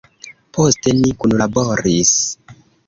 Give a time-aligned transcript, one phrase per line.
[0.57, 2.13] Poste ni kunlaboris.